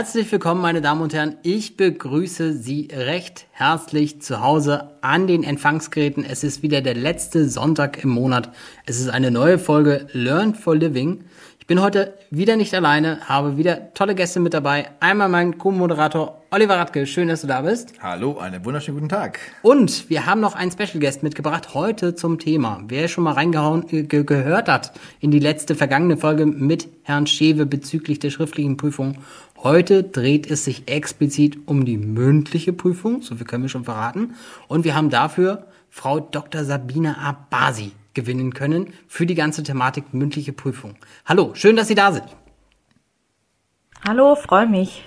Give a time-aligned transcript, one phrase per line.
[0.00, 1.36] Herzlich willkommen, meine Damen und Herren.
[1.42, 6.24] Ich begrüße Sie recht herzlich zu Hause an den Empfangsgeräten.
[6.24, 8.50] Es ist wieder der letzte Sonntag im Monat.
[8.86, 11.24] Es ist eine neue Folge Learn for Living.
[11.70, 14.90] Ich bin heute wieder nicht alleine, habe wieder tolle Gäste mit dabei.
[14.98, 17.06] Einmal mein Co-Moderator Oliver Radke.
[17.06, 17.92] Schön, dass du da bist.
[18.02, 19.38] Hallo, einen wunderschönen guten Tag.
[19.62, 22.82] Und wir haben noch einen Special Guest mitgebracht heute zum Thema.
[22.88, 27.28] Wer schon mal reingehauen äh, ge gehört hat in die letzte vergangene Folge mit Herrn
[27.28, 29.18] Schewe bezüglich der schriftlichen Prüfung.
[29.56, 34.34] Heute dreht es sich explizit um die mündliche Prüfung, so viel können wir schon verraten.
[34.66, 36.64] Und wir haben dafür Frau Dr.
[36.64, 40.96] Sabine Abasi gewinnen können für die ganze Thematik mündliche Prüfung.
[41.26, 42.26] Hallo, schön, dass Sie da sind.
[44.06, 45.04] Hallo, freue mich.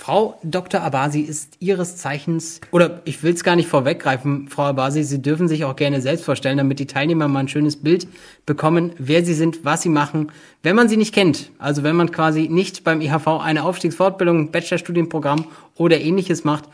[0.00, 0.80] Frau Dr.
[0.80, 5.46] Abasi ist Ihres Zeichens, oder ich will es gar nicht vorweggreifen, Frau Abasi, Sie dürfen
[5.46, 8.08] sich auch gerne selbst vorstellen, damit die Teilnehmer mal ein schönes Bild
[8.46, 10.32] bekommen, wer Sie sind, was Sie machen,
[10.62, 11.50] wenn man Sie nicht kennt.
[11.58, 15.44] Also wenn man quasi nicht beim IHV eine Aufstiegsfortbildung, Bachelorstudienprogramm
[15.76, 16.64] oder ähnliches macht,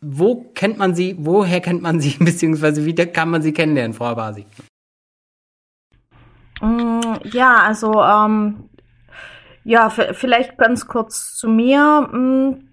[0.00, 4.06] wo kennt man Sie, woher kennt man Sie, beziehungsweise wie kann man Sie kennenlernen, Frau
[4.06, 4.46] Abasi?
[6.62, 8.70] Mm, ja, also ähm,
[9.64, 12.08] ja, vielleicht ganz kurz zu mir.
[12.10, 12.68] Mm,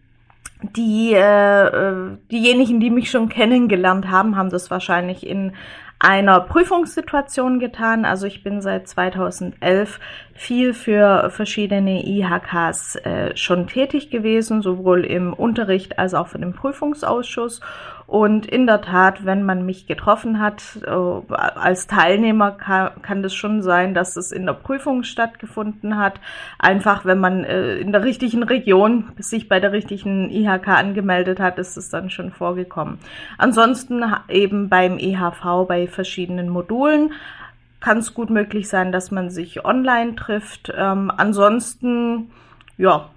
[0.61, 5.53] die, äh, äh, diejenigen, die mich schon kennengelernt haben, haben das wahrscheinlich in
[5.99, 8.05] einer Prüfungssituation getan.
[8.05, 9.99] Also ich bin seit 2011
[10.33, 16.53] viel für verschiedene IHKs äh, schon tätig gewesen, sowohl im Unterricht als auch für den
[16.53, 17.61] Prüfungsausschuss
[18.09, 23.35] und in der Tat, wenn man mich getroffen hat, äh, als Teilnehmer kann, kann das
[23.35, 26.19] schon sein, dass es in der Prüfung stattgefunden hat.
[26.57, 31.59] Einfach, wenn man äh, in der richtigen Region sich bei der richtigen IHK angemeldet hat,
[31.59, 32.97] ist es dann schon vorgekommen.
[33.37, 37.13] Ansonsten eben beim EHV bei verschiedenen Modulen
[37.79, 40.73] kann es gut möglich sein, dass man sich online trifft.
[40.75, 42.31] Ähm, ansonsten,
[42.75, 43.11] ja,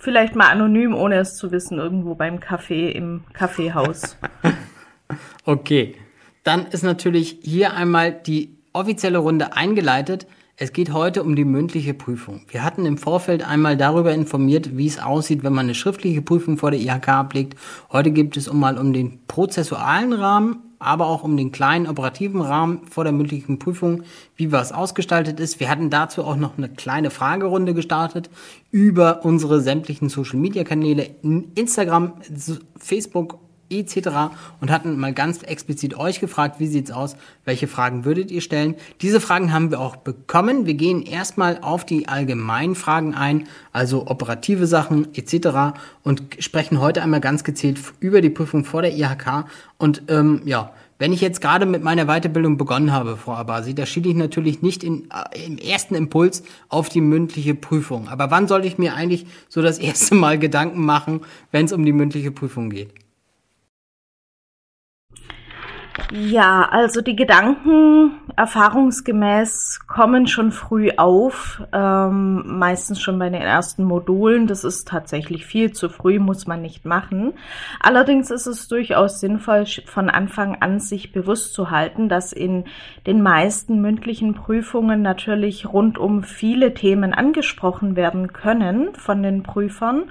[0.00, 4.16] vielleicht mal anonym, ohne es zu wissen, irgendwo beim Café im Kaffeehaus.
[5.44, 5.94] okay,
[6.42, 10.26] dann ist natürlich hier einmal die offizielle Runde eingeleitet.
[10.56, 12.42] Es geht heute um die mündliche Prüfung.
[12.48, 16.58] Wir hatten im Vorfeld einmal darüber informiert, wie es aussieht, wenn man eine schriftliche Prüfung
[16.58, 17.58] vor der IHK ablegt.
[17.92, 22.40] Heute geht es um mal um den prozessualen Rahmen aber auch um den kleinen operativen
[22.40, 24.02] Rahmen vor der mündlichen Prüfung,
[24.34, 25.60] wie was ausgestaltet ist.
[25.60, 28.30] Wir hatten dazu auch noch eine kleine Fragerunde gestartet
[28.72, 31.10] über unsere sämtlichen Social-Media-Kanäle,
[31.54, 32.14] Instagram,
[32.76, 33.38] Facebook
[33.70, 34.32] etc.
[34.60, 38.74] und hatten mal ganz explizit euch gefragt, wie sieht's aus, welche Fragen würdet ihr stellen?
[39.00, 40.66] Diese Fragen haben wir auch bekommen.
[40.66, 45.78] Wir gehen erstmal auf die allgemeinen Fragen ein, also operative Sachen etc.
[46.02, 49.44] und sprechen heute einmal ganz gezielt über die Prüfung vor der IHK
[49.78, 53.86] und ähm, ja, wenn ich jetzt gerade mit meiner Weiterbildung begonnen habe, Frau Abasi, da
[53.86, 58.08] schiele ich natürlich nicht in, äh, im ersten Impuls auf die mündliche Prüfung.
[58.08, 61.86] Aber wann sollte ich mir eigentlich so das erste Mal Gedanken machen, wenn es um
[61.86, 62.92] die mündliche Prüfung geht?
[66.12, 73.84] Ja, also die Gedanken erfahrungsgemäß kommen schon früh auf, ähm, meistens schon bei den ersten
[73.84, 74.46] Modulen.
[74.46, 77.34] Das ist tatsächlich viel zu früh, muss man nicht machen.
[77.80, 82.64] Allerdings ist es durchaus sinnvoll, von Anfang an sich bewusst zu halten, dass in
[83.06, 90.10] den meisten mündlichen Prüfungen natürlich rundum viele Themen angesprochen werden können von den Prüfern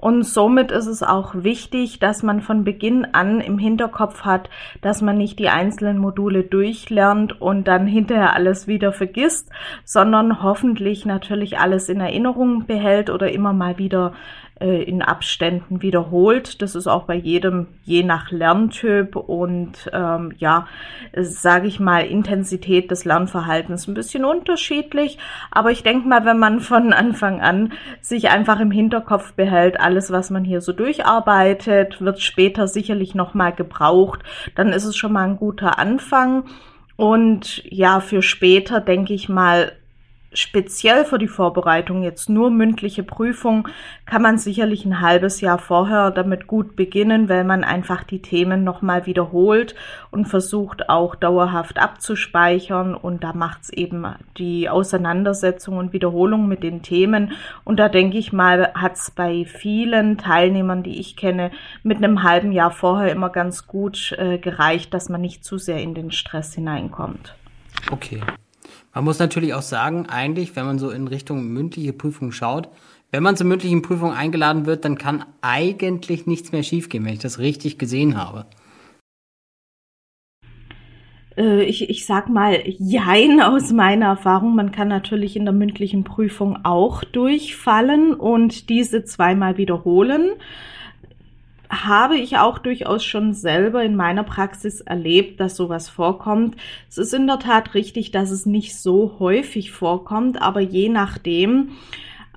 [0.00, 4.48] und somit ist es auch wichtig, dass man von Beginn an im Hinterkopf hat,
[4.80, 9.50] dass man nicht die einzelnen Module durchlernt und dann hinterher alles wieder vergisst,
[9.84, 14.14] sondern hoffentlich natürlich alles in Erinnerung behält oder immer mal wieder
[14.60, 16.62] äh, in Abständen wiederholt.
[16.62, 20.66] Das ist auch bei jedem je nach Lerntyp und ähm, ja,
[21.16, 25.18] sage ich mal, Intensität des Lernverhaltens ein bisschen unterschiedlich.
[25.50, 30.10] Aber ich denke mal, wenn man von Anfang an sich einfach im Hinterkopf behält, alles,
[30.10, 34.20] was man hier so durcharbeitet, wird später sicherlich nochmal gebraucht,
[34.54, 36.44] dann ist es schon mal ein guter Anfang.
[36.96, 39.72] Und ja, für später denke ich mal,
[40.32, 43.68] speziell für die Vorbereitung jetzt nur mündliche Prüfung
[44.06, 48.64] kann man sicherlich ein halbes Jahr vorher damit gut beginnen, weil man einfach die Themen
[48.64, 49.74] nochmal wiederholt
[50.10, 54.06] und versucht auch dauerhaft abzuspeichern und da macht's eben
[54.38, 57.32] die Auseinandersetzung und Wiederholung mit den Themen
[57.64, 61.50] und da denke ich mal, hat's bei vielen Teilnehmern, die ich kenne,
[61.82, 65.80] mit einem halben Jahr vorher immer ganz gut äh, gereicht, dass man nicht zu sehr
[65.80, 67.34] in den Stress hineinkommt.
[67.90, 68.20] Okay.
[68.92, 72.68] Man muss natürlich auch sagen, eigentlich, wenn man so in Richtung mündliche Prüfung schaut,
[73.12, 77.18] wenn man zur mündlichen Prüfung eingeladen wird, dann kann eigentlich nichts mehr schiefgehen, wenn ich
[77.20, 78.46] das richtig gesehen habe.
[81.36, 84.54] Äh, ich, ich sag mal, jein aus meiner Erfahrung.
[84.54, 90.30] Man kann natürlich in der mündlichen Prüfung auch durchfallen und diese zweimal wiederholen.
[91.70, 96.56] Habe ich auch durchaus schon selber in meiner Praxis erlebt, dass sowas vorkommt.
[96.88, 101.70] Es ist in der Tat richtig, dass es nicht so häufig vorkommt, aber je nachdem,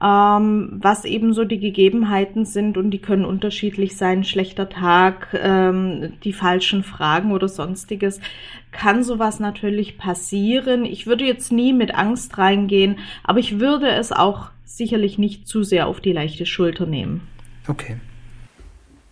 [0.03, 6.13] ähm, was eben so die Gegebenheiten sind und die können unterschiedlich sein, schlechter Tag, ähm,
[6.23, 8.19] die falschen Fragen oder sonstiges,
[8.71, 10.85] kann sowas natürlich passieren.
[10.85, 15.63] Ich würde jetzt nie mit Angst reingehen, aber ich würde es auch sicherlich nicht zu
[15.63, 17.21] sehr auf die leichte Schulter nehmen.
[17.67, 17.97] Okay.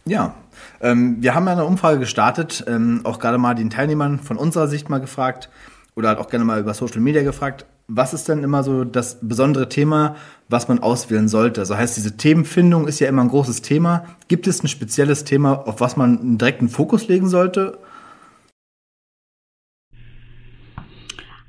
[0.06, 0.36] Ja,
[0.82, 4.90] ähm, wir haben eine Umfrage gestartet, ähm, auch gerade mal den Teilnehmern von unserer Sicht
[4.90, 5.50] mal gefragt
[5.96, 9.20] oder halt auch gerne mal über Social Media gefragt, was ist denn immer so das
[9.22, 10.16] besondere Thema,
[10.48, 11.62] was man auswählen sollte?
[11.62, 14.06] Also heißt, diese Themenfindung ist ja immer ein großes Thema.
[14.28, 17.80] Gibt es ein spezielles Thema, auf was man einen direkten Fokus legen sollte?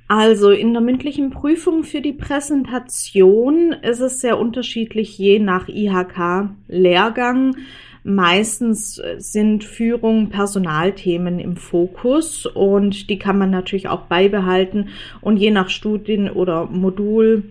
[0.08, 7.56] Also in der mündlichen Prüfung für die Präsentation ist es sehr unterschiedlich je nach IHK-Lehrgang.
[8.04, 14.88] Meistens sind Führung, Personalthemen im Fokus und die kann man natürlich auch beibehalten
[15.20, 17.44] und je nach Studien oder Modul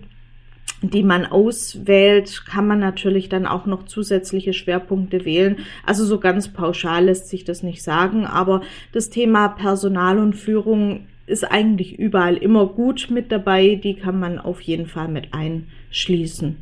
[0.82, 5.58] die man auswählt, kann man natürlich dann auch noch zusätzliche Schwerpunkte wählen.
[5.86, 11.06] Also so ganz pauschal lässt sich das nicht sagen, aber das Thema Personal und Führung
[11.26, 13.76] ist eigentlich überall immer gut mit dabei.
[13.76, 16.56] Die kann man auf jeden Fall mit einschließen.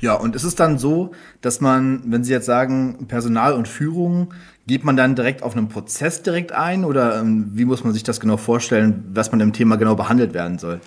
[0.00, 4.34] Ja, und ist es dann so, dass man, wenn Sie jetzt sagen Personal und Führung,
[4.66, 8.02] geht man dann direkt auf einen Prozess direkt ein oder ähm, wie muss man sich
[8.02, 10.80] das genau vorstellen, was man im Thema genau behandelt werden soll?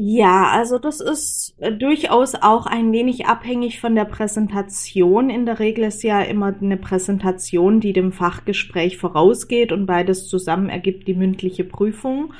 [0.00, 5.28] Ja, also das ist äh, durchaus auch ein wenig abhängig von der Präsentation.
[5.28, 10.68] In der Regel ist ja immer eine Präsentation, die dem Fachgespräch vorausgeht und beides zusammen
[10.68, 12.32] ergibt die mündliche Prüfung.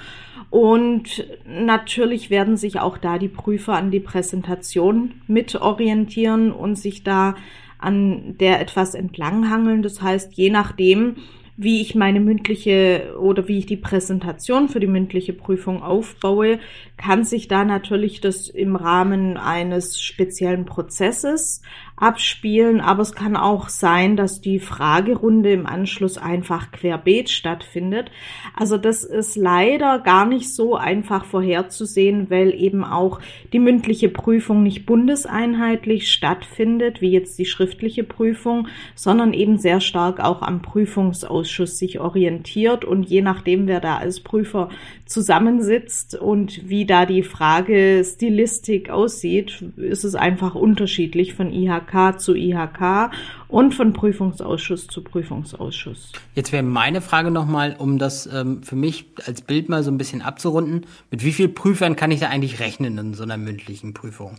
[0.50, 7.02] Und natürlich werden sich auch da die Prüfer an die Präsentation mit orientieren und sich
[7.02, 7.34] da
[7.78, 9.82] an der etwas entlanghangeln.
[9.82, 11.16] Das heißt, je nachdem,
[11.60, 16.60] wie ich meine mündliche oder wie ich die Präsentation für die mündliche Prüfung aufbaue,
[16.96, 21.60] kann sich da natürlich das im Rahmen eines speziellen Prozesses
[22.00, 28.10] abspielen, aber es kann auch sein, dass die Fragerunde im Anschluss einfach querbeet stattfindet.
[28.54, 33.20] Also das ist leider gar nicht so einfach vorherzusehen, weil eben auch
[33.52, 40.20] die mündliche Prüfung nicht bundeseinheitlich stattfindet, wie jetzt die schriftliche Prüfung, sondern eben sehr stark
[40.20, 44.68] auch am Prüfungsausschuss sich orientiert und je nachdem, wer da als Prüfer
[45.04, 51.87] zusammensitzt und wie da die Frage Stilistik aussieht, ist es einfach unterschiedlich von IHK
[52.18, 53.10] zu IHK
[53.48, 56.12] und von Prüfungsausschuss zu Prüfungsausschuss.
[56.34, 59.98] Jetzt wäre meine Frage nochmal, um das ähm, für mich als Bild mal so ein
[59.98, 60.86] bisschen abzurunden.
[61.10, 64.36] Mit wie vielen Prüfern kann ich da eigentlich rechnen in so einer mündlichen Prüfung?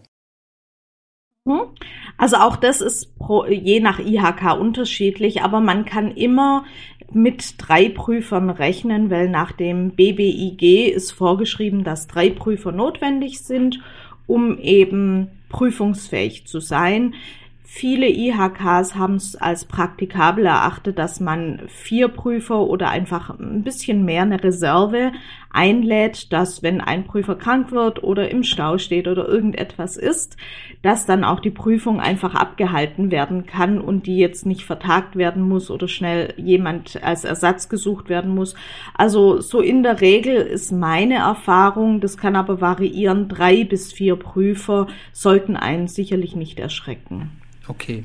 [1.48, 1.62] Hm?
[2.18, 6.66] Also auch das ist pro, je nach IHK unterschiedlich, aber man kann immer
[7.12, 13.80] mit drei Prüfern rechnen, weil nach dem BBIG ist vorgeschrieben, dass drei Prüfer notwendig sind,
[14.28, 17.16] um eben prüfungsfähig zu sein.
[17.72, 24.04] Viele IHKs haben es als praktikabel erachtet, dass man vier Prüfer oder einfach ein bisschen
[24.04, 25.12] mehr eine Reserve
[25.52, 30.36] einlädt, dass wenn ein Prüfer krank wird oder im Stau steht oder irgendetwas ist,
[30.82, 35.48] dass dann auch die Prüfung einfach abgehalten werden kann und die jetzt nicht vertagt werden
[35.48, 38.56] muss oder schnell jemand als Ersatz gesucht werden muss.
[38.96, 44.16] Also so in der Regel ist meine Erfahrung, das kann aber variieren, drei bis vier
[44.16, 47.30] Prüfer sollten einen sicherlich nicht erschrecken.
[47.70, 48.04] Okay.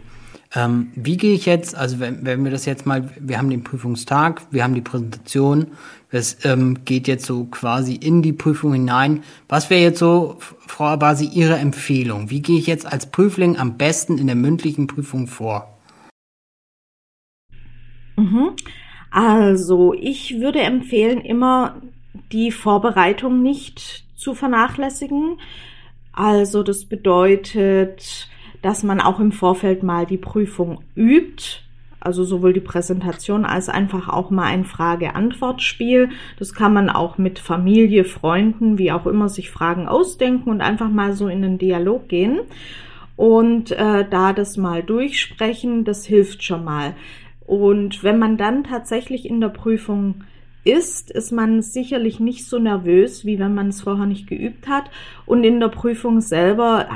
[0.54, 3.64] Ähm, wie gehe ich jetzt, also wenn, wenn wir das jetzt mal, wir haben den
[3.64, 5.72] Prüfungstag, wir haben die Präsentation,
[6.10, 9.24] es ähm, geht jetzt so quasi in die Prüfung hinein.
[9.48, 12.30] Was wäre jetzt so, Frau Abasi, Ihre Empfehlung?
[12.30, 15.76] Wie gehe ich jetzt als Prüfling am besten in der mündlichen Prüfung vor?
[18.16, 18.50] Mhm.
[19.10, 21.82] Also, ich würde empfehlen, immer
[22.30, 25.40] die Vorbereitung nicht zu vernachlässigen.
[26.12, 28.28] Also, das bedeutet,
[28.64, 31.60] dass man auch im Vorfeld mal die Prüfung übt.
[32.00, 36.08] Also sowohl die Präsentation als einfach auch mal ein Frage-Antwort-Spiel.
[36.38, 40.88] Das kann man auch mit Familie, Freunden, wie auch immer sich Fragen ausdenken und einfach
[40.88, 42.40] mal so in den Dialog gehen.
[43.16, 46.94] Und äh, da das mal durchsprechen, das hilft schon mal.
[47.46, 50.24] Und wenn man dann tatsächlich in der Prüfung
[50.64, 54.90] ist, ist man sicherlich nicht so nervös, wie wenn man es vorher nicht geübt hat.
[55.26, 56.88] Und in der Prüfung selber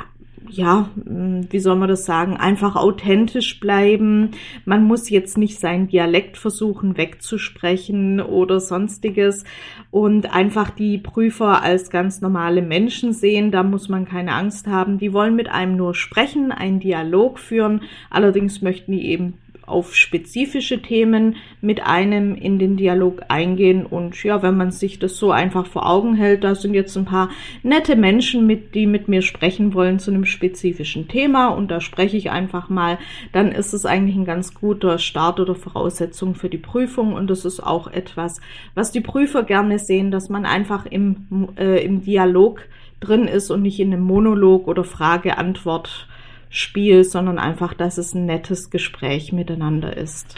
[0.49, 4.31] ja, hm, wie soll man das sagen, einfach authentisch bleiben.
[4.65, 9.43] Man muss jetzt nicht seinen Dialekt versuchen wegzusprechen oder sonstiges
[9.91, 13.51] und einfach die Prüfer als ganz normale Menschen sehen.
[13.51, 14.97] Da muss man keine Angst haben.
[14.97, 17.81] Die wollen mit einem nur sprechen, einen Dialog führen.
[18.09, 19.35] Allerdings möchten die eben
[19.69, 23.85] auf spezifische Themen mit einem in den Dialog eingehen.
[23.85, 27.05] Und ja, wenn man sich das so einfach vor Augen hält, da sind jetzt ein
[27.05, 27.29] paar
[27.63, 31.47] nette Menschen mit, die mit mir sprechen wollen zu einem spezifischen Thema.
[31.47, 32.97] Und da spreche ich einfach mal,
[33.31, 37.13] dann ist es eigentlich ein ganz guter Start oder Voraussetzung für die Prüfung.
[37.13, 38.41] Und das ist auch etwas,
[38.75, 42.61] was die Prüfer gerne sehen, dass man einfach im, äh, im Dialog
[42.99, 46.07] drin ist und nicht in einem Monolog oder Frage-Antwort
[46.49, 50.35] Spiel, sondern einfach, dass es ein nettes Gespräch miteinander ist.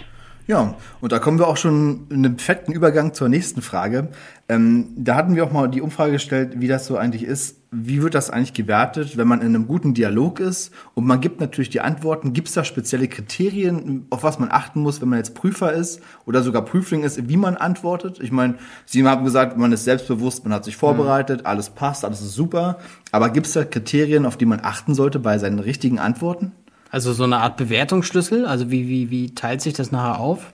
[0.48, 4.10] Ja, und da kommen wir auch schon in einem perfekten Übergang zur nächsten Frage.
[4.50, 7.61] Ähm, da hatten wir auch mal die Umfrage gestellt, wie das so eigentlich ist.
[7.74, 10.74] Wie wird das eigentlich gewertet, wenn man in einem guten Dialog ist?
[10.94, 12.34] Und man gibt natürlich die Antworten.
[12.34, 16.02] Gibt es da spezielle Kriterien, auf was man achten muss, wenn man jetzt Prüfer ist
[16.26, 18.20] oder sogar Prüfling ist, wie man antwortet?
[18.20, 22.20] Ich meine, Sie haben gesagt, man ist selbstbewusst, man hat sich vorbereitet, alles passt, alles
[22.20, 22.78] ist super.
[23.14, 26.52] Aber gibt es da Kriterien, auf die man achten sollte bei seinen richtigen Antworten?
[26.90, 28.46] Also so eine Art Bewertungsschlüssel?
[28.46, 30.52] Also wie, wie, wie teilt sich das nachher auf?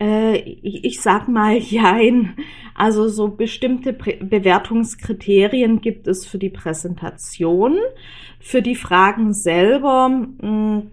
[0.00, 2.34] Äh, ich, ich sag mal jein.
[2.74, 7.76] Also so bestimmte Prä Bewertungskriterien gibt es für die Präsentation.
[8.40, 10.06] Für die Fragen selber,
[10.40, 10.90] hm,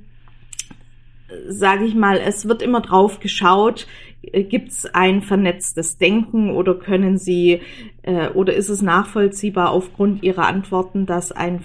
[1.47, 3.87] sage ich mal, es wird immer drauf geschaut,
[4.21, 7.61] äh, gibt es ein vernetztes Denken oder können Sie
[8.03, 11.63] äh, oder ist es nachvollziehbar aufgrund Ihrer Antworten, dass ein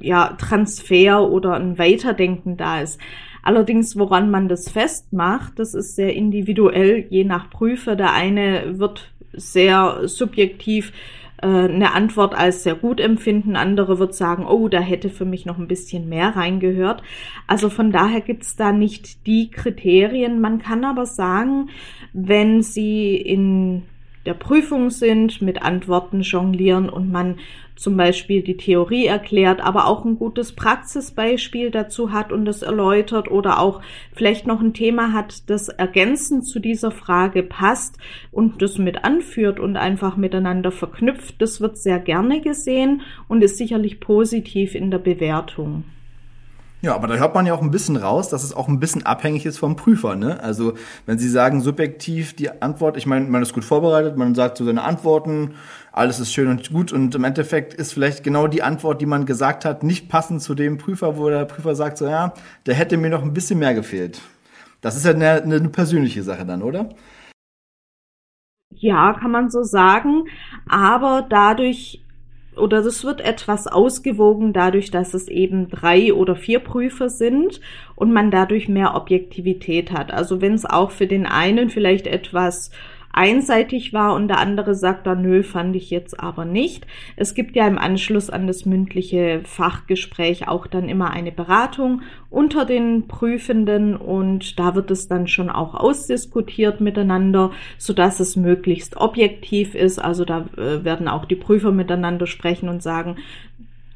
[0.00, 3.00] ja, Transfer oder ein Weiterdenken da ist.
[3.42, 7.96] Allerdings, woran man das festmacht, das ist sehr individuell, je nach Prüfer.
[7.96, 10.92] Der eine wird sehr subjektiv
[11.42, 15.46] äh, eine Antwort als sehr gut empfinden, andere wird sagen, oh, da hätte für mich
[15.46, 17.02] noch ein bisschen mehr reingehört.
[17.46, 20.40] Also von daher gibt's da nicht die Kriterien.
[20.40, 21.70] Man kann aber sagen,
[22.12, 23.82] wenn Sie in
[24.26, 27.38] der Prüfung sind, mit Antworten jonglieren und man
[27.80, 33.30] zum Beispiel die Theorie erklärt, aber auch ein gutes Praxisbeispiel dazu hat und das erläutert
[33.30, 33.80] oder auch
[34.12, 37.96] vielleicht noch ein Thema hat, das ergänzend zu dieser Frage passt
[38.30, 41.40] und das mit anführt und einfach miteinander verknüpft.
[41.40, 45.84] Das wird sehr gerne gesehen und ist sicherlich positiv in der Bewertung.
[46.82, 49.04] Ja, aber da hört man ja auch ein bisschen raus, dass es auch ein bisschen
[49.04, 50.16] abhängig ist vom Prüfer.
[50.16, 50.42] Ne?
[50.42, 54.56] Also wenn Sie sagen subjektiv die Antwort, ich meine, man ist gut vorbereitet, man sagt
[54.56, 55.54] so seine Antworten,
[55.92, 59.26] alles ist schön und gut und im Endeffekt ist vielleicht genau die Antwort, die man
[59.26, 62.32] gesagt hat, nicht passend zu dem Prüfer, wo der Prüfer sagt so, ja,
[62.64, 64.22] der hätte mir noch ein bisschen mehr gefehlt.
[64.80, 66.88] Das ist ja eine, eine persönliche Sache dann, oder?
[68.70, 70.24] Ja, kann man so sagen,
[70.66, 72.02] aber dadurch
[72.56, 77.60] oder das wird etwas ausgewogen dadurch, dass es eben drei oder vier Prüfer sind
[77.94, 80.12] und man dadurch mehr Objektivität hat.
[80.12, 82.70] Also wenn es auch für den einen vielleicht etwas
[83.12, 86.86] einseitig war und der andere sagt dann, nö, fand ich jetzt aber nicht.
[87.16, 92.64] Es gibt ja im Anschluss an das mündliche Fachgespräch auch dann immer eine Beratung unter
[92.64, 98.96] den Prüfenden und da wird es dann schon auch ausdiskutiert miteinander, so dass es möglichst
[98.96, 99.98] objektiv ist.
[99.98, 103.16] Also da äh, werden auch die Prüfer miteinander sprechen und sagen,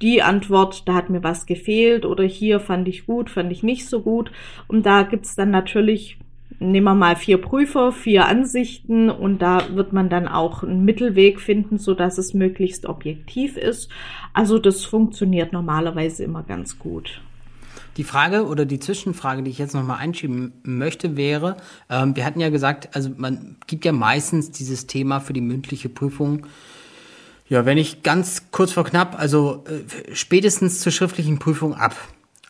[0.03, 3.89] die Antwort, da hat mir was gefehlt oder hier fand ich gut, fand ich nicht
[3.89, 4.33] so gut.
[4.67, 6.19] Und da gibt's dann natürlich
[6.59, 11.41] nehmen wir mal vier Prüfer, vier Ansichten und da wird man dann auch einen Mittelweg
[11.41, 13.89] finden, so dass es möglichst objektiv ist.
[14.33, 17.21] Also das funktioniert normalerweise immer ganz gut.
[17.97, 21.57] Die Frage oder die Zwischenfrage, die ich jetzt nochmal einschieben möchte, wäre,
[21.89, 25.89] ähm, wir hatten ja gesagt, also man gibt ja meistens dieses Thema für die mündliche
[25.89, 26.47] Prüfung
[27.49, 31.95] ja, wenn ich ganz kurz vor knapp, also äh, spätestens zur schriftlichen Prüfung ab.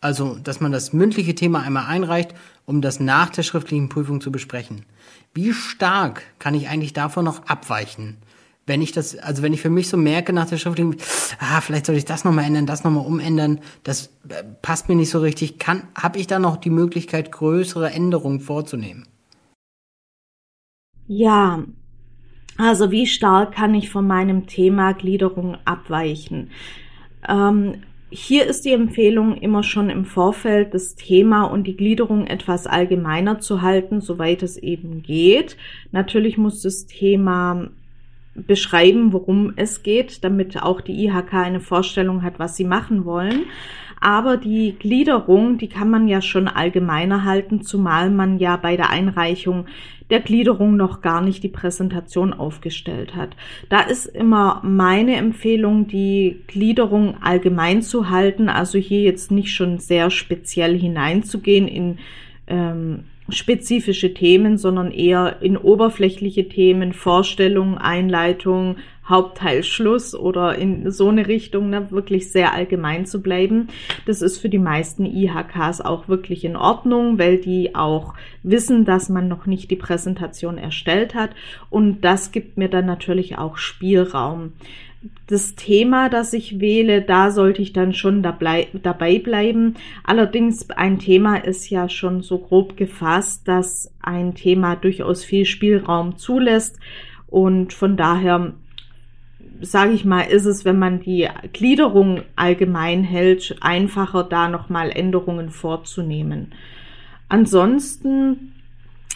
[0.04, 2.34] Also, dass man das mündliche Thema einmal einreicht,
[2.66, 4.84] um das nach der schriftlichen Prüfung zu besprechen.
[5.32, 8.18] Wie stark kann ich eigentlich davon noch abweichen?
[8.66, 10.96] Wenn ich das, also wenn ich für mich so merke nach der schriftlichen,
[11.38, 15.08] ah, vielleicht soll ich das nochmal ändern, das nochmal umändern, das äh, passt mir nicht
[15.08, 19.06] so richtig, kann, habe ich da noch die Möglichkeit, größere Änderungen vorzunehmen?
[21.06, 21.64] Ja,
[22.58, 26.50] also wie stark kann ich von meinem Thema Gliederung abweichen?
[27.26, 27.84] Ähm,
[28.14, 33.40] hier ist die Empfehlung, immer schon im Vorfeld das Thema und die Gliederung etwas allgemeiner
[33.40, 35.56] zu halten, soweit es eben geht.
[35.90, 37.71] Natürlich muss das Thema
[38.35, 43.47] beschreiben, worum es geht, damit auch die IHK eine Vorstellung hat, was sie machen wollen.
[44.04, 48.90] Aber die Gliederung, die kann man ja schon allgemeiner halten, zumal man ja bei der
[48.90, 49.66] Einreichung
[50.11, 53.30] der Gliederung noch gar nicht die Präsentation aufgestellt hat.
[53.70, 59.78] Da ist immer meine Empfehlung, die Gliederung allgemein zu halten, also hier jetzt nicht schon
[59.78, 61.99] sehr speziell hineinzugehen in
[62.46, 71.08] ähm, spezifische Themen, sondern eher in oberflächliche Themen, Vorstellung, Einleitung, Hauptteil, Schluss oder in so
[71.08, 73.68] eine Richtung, ne, wirklich sehr allgemein zu bleiben.
[74.06, 79.08] Das ist für die meisten IHKs auch wirklich in Ordnung, weil die auch wissen, dass
[79.08, 81.30] man noch nicht die Präsentation erstellt hat
[81.70, 84.52] und das gibt mir dann natürlich auch Spielraum
[85.26, 89.75] das Thema, das ich wähle, da sollte ich dann schon dabei, dabei bleiben.
[90.02, 96.16] Allerdings ein Thema ist ja schon so grob gefasst, dass ein Thema durchaus viel Spielraum
[96.16, 96.78] zulässt
[97.26, 98.54] und von daher
[99.64, 105.50] sage ich mal, ist es, wenn man die Gliederung allgemein hält, einfacher da nochmal Änderungen
[105.50, 106.52] vorzunehmen.
[107.28, 108.52] Ansonsten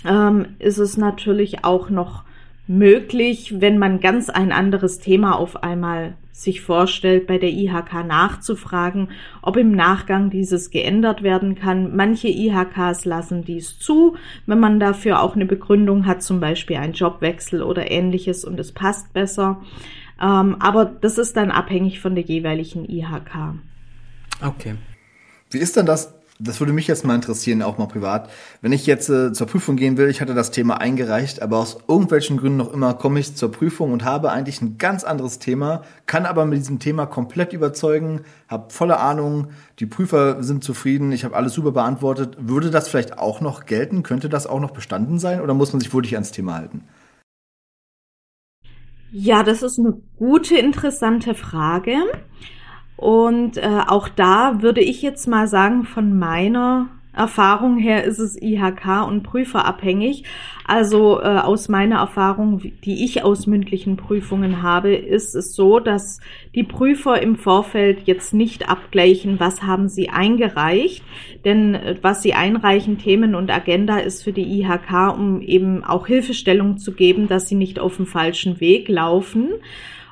[0.04, 2.24] ähm, ist es natürlich auch noch
[2.66, 9.08] möglich, wenn man ganz ein anderes Thema auf einmal sich vorstellt, bei der IHK nachzufragen,
[9.42, 11.96] ob im Nachgang dieses geändert werden kann.
[11.96, 16.92] Manche IHKs lassen dies zu, wenn man dafür auch eine Begründung hat, zum Beispiel einen
[16.92, 19.62] Jobwechsel oder ähnliches und es passt besser.
[20.20, 23.54] Ähm, aber das ist dann abhängig von der jeweiligen IHK.
[24.42, 24.74] Okay.
[25.50, 28.30] Wie ist denn das das würde mich jetzt mal interessieren, auch mal privat.
[28.60, 31.78] Wenn ich jetzt äh, zur Prüfung gehen will, ich hatte das Thema eingereicht, aber aus
[31.88, 35.82] irgendwelchen Gründen noch immer komme ich zur Prüfung und habe eigentlich ein ganz anderes Thema,
[36.06, 39.48] kann aber mit diesem Thema komplett überzeugen, habe volle Ahnung,
[39.80, 42.36] die Prüfer sind zufrieden, ich habe alles super beantwortet.
[42.38, 44.04] Würde das vielleicht auch noch gelten?
[44.04, 46.84] Könnte das auch noch bestanden sein oder muss man sich wirklich ans Thema halten?
[49.10, 51.96] Ja, das ist eine gute, interessante Frage.
[52.96, 56.88] Und äh, auch da würde ich jetzt mal sagen, von meiner
[57.18, 60.24] Erfahrung her ist es IHK und Prüfer abhängig.
[60.64, 66.20] Also äh, aus meiner Erfahrung, die ich aus mündlichen Prüfungen habe, ist es so, dass
[66.54, 71.02] die Prüfer im Vorfeld jetzt nicht abgleichen, was haben sie eingereicht.
[71.44, 76.06] Denn äh, was sie einreichen, Themen und Agenda, ist für die IHK, um eben auch
[76.06, 79.48] Hilfestellung zu geben, dass sie nicht auf dem falschen Weg laufen.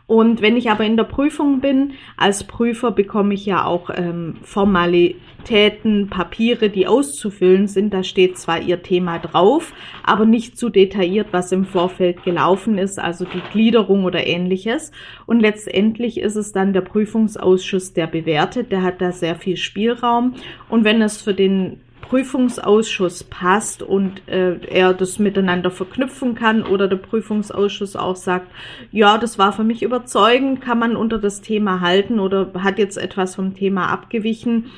[0.07, 4.37] Und wenn ich aber in der Prüfung bin, als Prüfer bekomme ich ja auch ähm,
[4.43, 7.93] Formalitäten, Papiere, die auszufüllen sind.
[7.93, 9.73] Da steht zwar Ihr Thema drauf,
[10.05, 14.93] aber nicht zu detailliert, was im Vorfeld gelaufen ist, also die Gliederung oder ähnliches.
[15.27, 18.71] Und letztendlich ist es dann der Prüfungsausschuss, der bewertet.
[18.71, 20.35] Der hat da sehr viel Spielraum.
[20.69, 26.89] Und wenn es für den Prüfungsausschuss passt und äh, er das miteinander verknüpfen kann oder
[26.89, 28.51] der Prüfungsausschuss auch sagt,
[28.93, 32.97] ja, das war für mich überzeugend, kann man unter das Thema halten oder hat jetzt
[32.97, 34.71] etwas vom Thema abgewichen,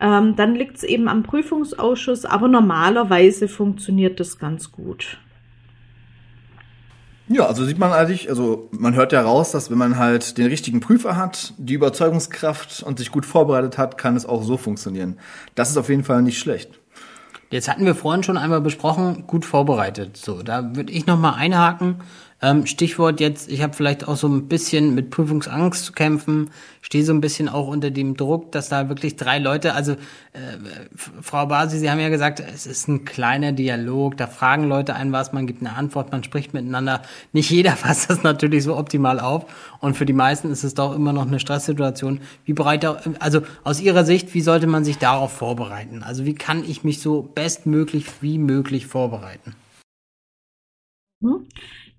[0.00, 5.18] ähm, dann liegt es eben am Prüfungsausschuss, aber normalerweise funktioniert das ganz gut.
[7.32, 10.48] Ja, also sieht man eigentlich, also man hört ja raus, dass wenn man halt den
[10.48, 15.18] richtigen Prüfer hat, die Überzeugungskraft und sich gut vorbereitet hat, kann es auch so funktionieren.
[15.54, 16.78] Das ist auf jeden Fall nicht schlecht.
[17.48, 20.16] Jetzt hatten wir vorhin schon einmal besprochen, gut vorbereitet.
[20.16, 21.96] So, da würde ich noch mal einhaken.
[22.44, 26.50] Ähm, Stichwort jetzt, ich habe vielleicht auch so ein bisschen mit Prüfungsangst zu kämpfen,
[26.80, 30.58] stehe so ein bisschen auch unter dem Druck, dass da wirklich drei Leute, also äh,
[30.96, 35.12] Frau Basi, Sie haben ja gesagt, es ist ein kleiner Dialog, da fragen Leute ein
[35.12, 37.02] was, man gibt eine Antwort, man spricht miteinander.
[37.32, 39.46] Nicht jeder fasst das natürlich so optimal auf
[39.78, 42.20] und für die meisten ist es doch immer noch eine Stresssituation.
[42.44, 42.84] Wie bereit,
[43.20, 46.02] also aus Ihrer Sicht, wie sollte man sich darauf vorbereiten?
[46.02, 49.54] Also wie kann ich mich so bestmöglich wie möglich vorbereiten?
[51.22, 51.46] Hm?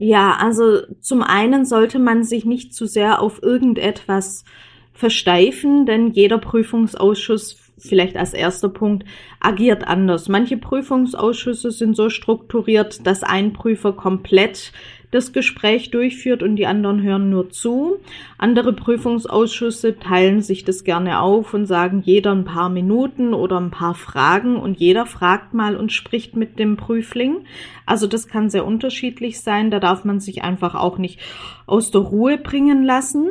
[0.05, 4.43] Ja, also zum einen sollte man sich nicht zu sehr auf irgendetwas
[4.91, 9.05] versteifen, denn jeder Prüfungsausschuss, vielleicht als erster Punkt,
[9.39, 10.27] agiert anders.
[10.27, 14.73] Manche Prüfungsausschüsse sind so strukturiert, dass ein Prüfer komplett
[15.13, 17.97] das Gespräch durchführt und die anderen hören nur zu.
[18.38, 23.71] Andere Prüfungsausschüsse teilen sich das gerne auf und sagen jeder ein paar Minuten oder ein
[23.71, 27.45] paar Fragen und jeder fragt mal und spricht mit dem Prüfling.
[27.86, 29.69] Also das kann sehr unterschiedlich sein.
[29.69, 31.19] Da darf man sich einfach auch nicht
[31.67, 33.30] aus der Ruhe bringen lassen.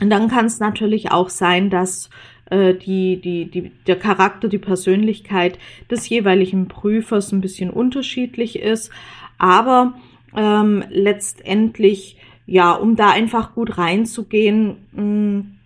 [0.00, 2.10] Und dann kann es natürlich auch sein, dass
[2.46, 5.58] äh, die, die, die, der Charakter, die Persönlichkeit
[5.90, 8.90] des jeweiligen Prüfers ein bisschen unterschiedlich ist.
[9.38, 9.94] Aber
[10.36, 12.16] ähm, letztendlich,
[12.46, 15.56] ja, um da einfach gut reinzugehen, mh, mm,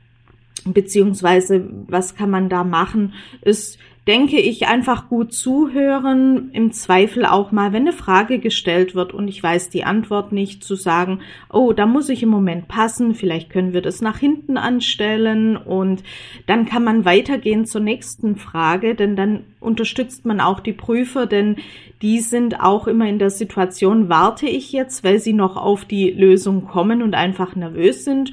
[0.66, 7.52] beziehungsweise was kann man da machen, ist denke ich, einfach gut zuhören, im Zweifel auch
[7.52, 11.72] mal, wenn eine Frage gestellt wird und ich weiß die Antwort nicht, zu sagen, oh,
[11.72, 16.02] da muss ich im Moment passen, vielleicht können wir das nach hinten anstellen und
[16.46, 21.56] dann kann man weitergehen zur nächsten Frage, denn dann unterstützt man auch die Prüfer, denn
[22.04, 26.10] die sind auch immer in der Situation, warte ich jetzt, weil sie noch auf die
[26.10, 28.30] Lösung kommen und einfach nervös sind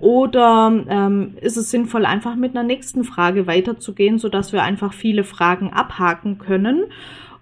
[0.00, 5.22] oder ähm, ist es sinnvoll, einfach mit einer nächsten Frage weiterzugehen, sodass wir einfach viele
[5.22, 6.86] Fragen abhaken können?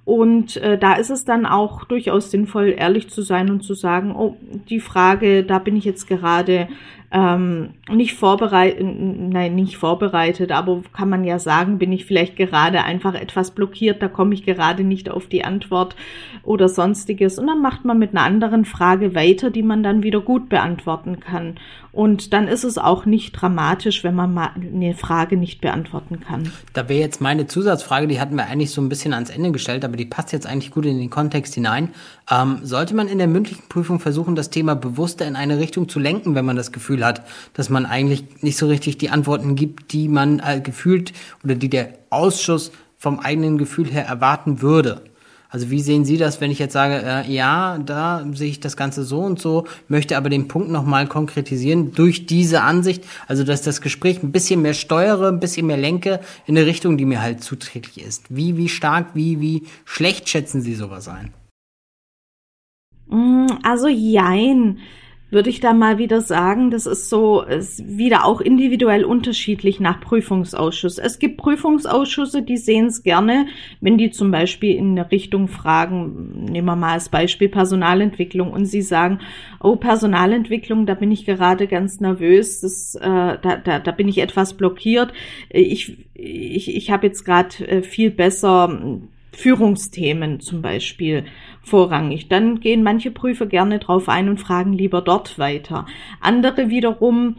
[0.05, 4.15] Und äh, da ist es dann auch durchaus sinnvoll, ehrlich zu sein und zu sagen,
[4.15, 4.37] oh,
[4.69, 6.69] die Frage, da bin ich jetzt gerade
[7.13, 12.85] ähm, nicht vorbereitet, nein, nicht vorbereitet, aber kann man ja sagen, bin ich vielleicht gerade
[12.85, 15.97] einfach etwas blockiert, da komme ich gerade nicht auf die Antwort
[16.45, 17.39] oder sonstiges.
[17.39, 21.19] Und dann macht man mit einer anderen Frage weiter, die man dann wieder gut beantworten
[21.19, 21.57] kann.
[21.93, 26.53] Und dann ist es auch nicht dramatisch, wenn man mal eine Frage nicht beantworten kann.
[26.73, 29.85] Da wäre jetzt meine Zusatzfrage, die hatten wir eigentlich so ein bisschen ans Ende gestellt,
[29.85, 31.89] aber die passt jetzt eigentlich gut in den Kontext hinein.
[32.31, 35.99] Ähm, sollte man in der mündlichen Prüfung versuchen, das Thema bewusster in eine Richtung zu
[35.99, 39.93] lenken, wenn man das Gefühl hat, dass man eigentlich nicht so richtig die Antworten gibt,
[39.93, 41.13] die man äh, gefühlt
[41.45, 45.03] oder die der Ausschuss vom eigenen Gefühl her erwarten würde?
[45.51, 48.77] Also wie sehen Sie das, wenn ich jetzt sage, äh, ja, da sehe ich das
[48.77, 53.63] Ganze so und so, möchte aber den Punkt nochmal konkretisieren durch diese Ansicht, also dass
[53.63, 57.21] das Gespräch ein bisschen mehr steuere, ein bisschen mehr lenke in eine Richtung, die mir
[57.21, 58.27] halt zuträglich ist.
[58.29, 61.35] Wie, wie stark, wie, wie schlecht schätzen Sie sowas ein?
[63.09, 64.79] Mm, also jein
[65.31, 70.01] würde ich da mal wieder sagen, das ist so ist wieder auch individuell unterschiedlich nach
[70.01, 70.99] Prüfungsausschuss.
[70.99, 73.47] Es gibt Prüfungsausschüsse, die sehen es gerne,
[73.81, 78.67] wenn die zum Beispiel in eine Richtung fragen, nehmen wir mal als Beispiel Personalentwicklung und
[78.67, 79.21] sie sagen,
[79.61, 84.19] oh Personalentwicklung, da bin ich gerade ganz nervös, das, äh, da, da, da bin ich
[84.19, 85.13] etwas blockiert.
[85.49, 89.01] Ich, ich, ich habe jetzt gerade äh, viel besser
[89.33, 91.25] Führungsthemen zum Beispiel
[91.63, 92.29] vorrangig.
[92.29, 95.87] Dann gehen manche Prüfer gerne drauf ein und fragen lieber dort weiter.
[96.21, 97.37] Andere wiederum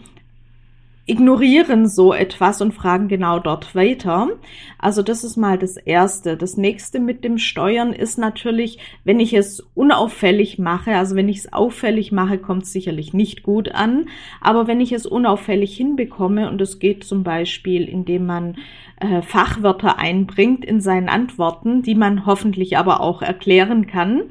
[1.07, 4.29] ignorieren so etwas und fragen genau dort weiter.
[4.77, 6.37] Also das ist mal das Erste.
[6.37, 11.39] Das nächste mit dem Steuern ist natürlich, wenn ich es unauffällig mache, also wenn ich
[11.39, 14.09] es auffällig mache, kommt es sicherlich nicht gut an.
[14.41, 18.57] Aber wenn ich es unauffällig hinbekomme und es geht zum Beispiel, indem man
[19.01, 24.23] äh, Fachwörter einbringt in seinen Antworten, die man hoffentlich aber auch erklären kann,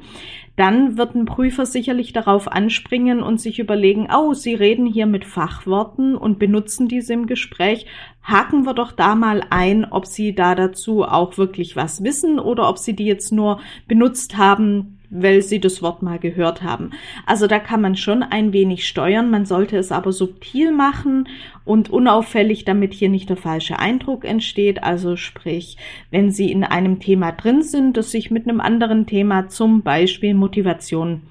[0.55, 5.25] dann wird ein Prüfer sicherlich darauf anspringen und sich überlegen, oh, Sie reden hier mit
[5.25, 7.85] Fachworten und benutzen diese im Gespräch.
[8.21, 12.69] Haken wir doch da mal ein, ob Sie da dazu auch wirklich was wissen oder
[12.69, 16.91] ob Sie die jetzt nur benutzt haben, weil sie das Wort mal gehört haben.
[17.25, 21.27] Also da kann man schon ein wenig steuern, man sollte es aber subtil machen
[21.65, 24.83] und unauffällig, damit hier nicht der falsche Eindruck entsteht.
[24.83, 25.77] Also sprich,
[26.09, 30.33] wenn Sie in einem Thema drin sind, das sich mit einem anderen Thema, zum Beispiel
[30.33, 31.21] Motivation,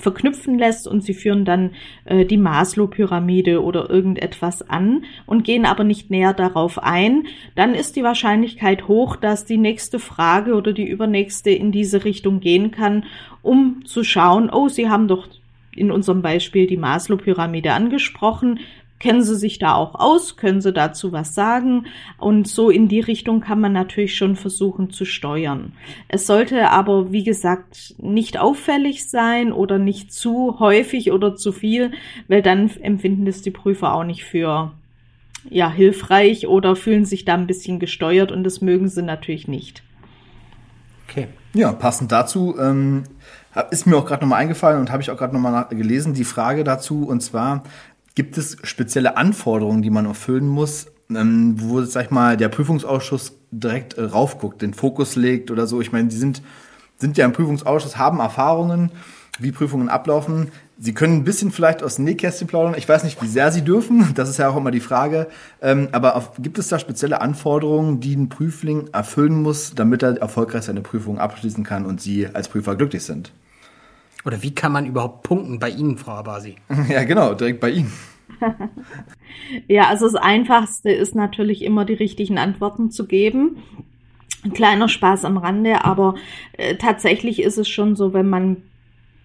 [0.00, 1.70] verknüpfen lässt und sie führen dann
[2.04, 7.96] äh, die Maslow-Pyramide oder irgendetwas an und gehen aber nicht näher darauf ein, dann ist
[7.96, 13.04] die Wahrscheinlichkeit hoch, dass die nächste Frage oder die übernächste in diese Richtung gehen kann,
[13.42, 15.28] um zu schauen, oh, Sie haben doch
[15.74, 18.60] in unserem Beispiel die Maslow-Pyramide angesprochen.
[19.00, 20.36] Kennen Sie sich da auch aus?
[20.36, 21.86] Können Sie dazu was sagen?
[22.18, 25.72] Und so in die Richtung kann man natürlich schon versuchen zu steuern.
[26.08, 31.92] Es sollte aber, wie gesagt, nicht auffällig sein oder nicht zu häufig oder zu viel,
[32.28, 34.72] weil dann empfinden es die Prüfer auch nicht für
[35.48, 39.82] ja, hilfreich oder fühlen sich da ein bisschen gesteuert und das mögen sie natürlich nicht.
[41.08, 41.28] Okay.
[41.54, 43.04] Ja, passend dazu ähm,
[43.72, 46.62] ist mir auch gerade nochmal eingefallen und habe ich auch gerade nochmal gelesen, die Frage
[46.62, 47.64] dazu, und zwar,
[48.14, 53.36] Gibt es spezielle Anforderungen, die man erfüllen muss, ähm, wo, sag ich mal, der Prüfungsausschuss
[53.50, 55.80] direkt äh, raufguckt, den Fokus legt oder so?
[55.80, 56.42] Ich meine, die sind,
[56.96, 58.90] sind ja im Prüfungsausschuss, haben Erfahrungen,
[59.38, 60.48] wie Prüfungen ablaufen.
[60.78, 62.74] Sie können ein bisschen vielleicht aus dem Nähkästchen plaudern.
[62.76, 64.12] Ich weiß nicht, wie sehr Sie dürfen.
[64.14, 65.28] Das ist ja auch immer die Frage.
[65.60, 70.16] Ähm, aber auf, gibt es da spezielle Anforderungen, die ein Prüfling erfüllen muss, damit er
[70.16, 73.32] erfolgreich seine Prüfung abschließen kann und Sie als Prüfer glücklich sind?
[74.24, 76.56] Oder wie kann man überhaupt punkten bei Ihnen, Frau Abasi?
[76.88, 77.92] Ja, genau, direkt bei Ihnen.
[79.68, 83.62] ja, also das Einfachste ist natürlich immer die richtigen Antworten zu geben.
[84.44, 86.14] Ein kleiner Spaß am Rande, aber
[86.52, 88.62] äh, tatsächlich ist es schon so, wenn man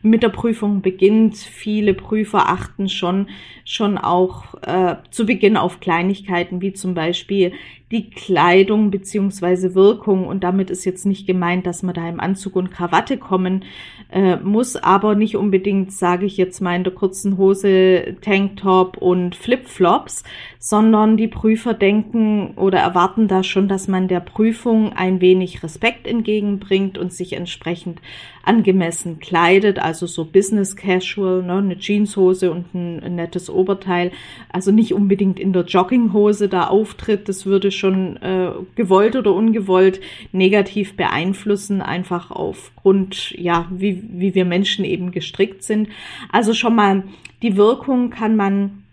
[0.01, 1.37] mit der Prüfung beginnt.
[1.37, 3.27] Viele Prüfer achten schon,
[3.65, 7.53] schon auch äh, zu Beginn auf Kleinigkeiten, wie zum Beispiel
[7.91, 10.27] die Kleidung beziehungsweise Wirkung.
[10.27, 13.63] Und damit ist jetzt nicht gemeint, dass man da im Anzug und Krawatte kommen
[14.11, 19.35] äh, muss, aber nicht unbedingt, sage ich jetzt mal, in der kurzen Hose, Tanktop und
[19.35, 20.23] Flipflops,
[20.59, 26.07] sondern die Prüfer denken oder erwarten da schon, dass man der Prüfung ein wenig Respekt
[26.07, 28.01] entgegenbringt und sich entsprechend
[28.45, 34.11] angemessen kleidet, also so Business Casual, ne, eine Jeanshose und ein, ein nettes Oberteil,
[34.51, 40.01] also nicht unbedingt in der Jogginghose da auftritt, das würde schon äh, gewollt oder ungewollt
[40.31, 45.89] negativ beeinflussen, einfach aufgrund, ja, wie, wie wir Menschen eben gestrickt sind.
[46.31, 47.03] Also schon mal
[47.41, 48.83] die Wirkung kann man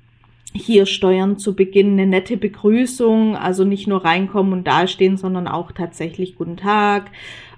[0.55, 5.73] hier steuern zu Beginn eine nette Begrüßung, also nicht nur reinkommen und dastehen, sondern auch
[5.73, 7.11] tatsächlich guten Tag,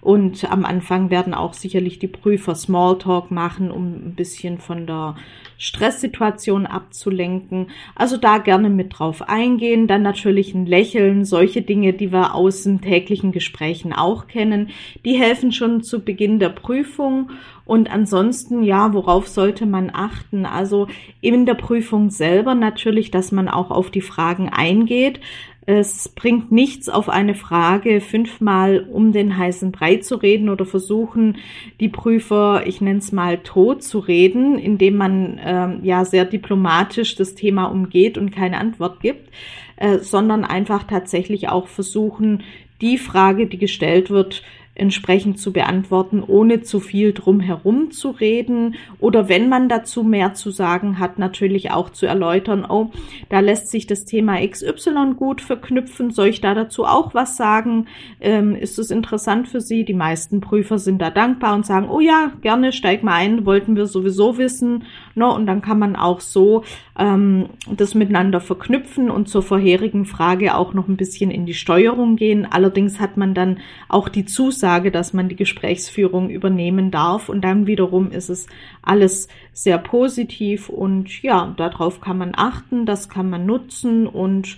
[0.04, 5.16] und am Anfang werden auch sicherlich die Prüfer Smalltalk machen, um ein bisschen von der
[5.56, 7.68] Stresssituation abzulenken.
[7.94, 9.86] Also da gerne mit drauf eingehen.
[9.86, 14.68] Dann natürlich ein Lächeln, solche Dinge, die wir aus den täglichen Gesprächen auch kennen.
[15.06, 17.30] Die helfen schon zu Beginn der Prüfung.
[17.64, 20.44] Und ansonsten, ja, worauf sollte man achten?
[20.44, 20.86] Also
[21.22, 25.20] in der Prüfung selber natürlich, dass man auch auf die Fragen eingeht.
[25.66, 31.38] Es bringt nichts, auf eine Frage fünfmal um den heißen Brei zu reden oder versuchen,
[31.80, 37.14] die Prüfer, ich nenne es mal, tot zu reden, indem man ähm, ja sehr diplomatisch
[37.16, 39.30] das Thema umgeht und keine Antwort gibt,
[39.76, 42.42] äh, sondern einfach tatsächlich auch versuchen,
[42.82, 44.42] die Frage, die gestellt wird,
[44.74, 50.50] entsprechend zu beantworten, ohne zu viel drumherum zu reden oder wenn man dazu mehr zu
[50.50, 52.90] sagen hat, natürlich auch zu erläutern, oh,
[53.28, 57.86] da lässt sich das Thema XY gut verknüpfen, soll ich da dazu auch was sagen?
[58.20, 59.84] Ähm, ist es interessant für Sie?
[59.84, 63.76] Die meisten Prüfer sind da dankbar und sagen, oh ja, gerne, steig mal ein, wollten
[63.76, 64.84] wir sowieso wissen.
[65.16, 66.64] No, und dann kann man auch so
[66.98, 72.16] ähm, das miteinander verknüpfen und zur vorherigen Frage auch noch ein bisschen in die Steuerung
[72.16, 72.46] gehen.
[72.50, 77.66] Allerdings hat man dann auch die Zusage, dass man die Gesprächsführung übernehmen darf und dann
[77.66, 78.48] wiederum ist es
[78.82, 84.56] alles sehr positiv und ja, darauf kann man achten, das kann man nutzen und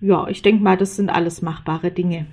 [0.00, 2.26] ja, ich denke mal, das sind alles machbare Dinge.